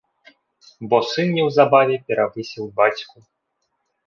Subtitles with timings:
[0.93, 3.17] Бо сын неўзабаве перавысіў бацьку.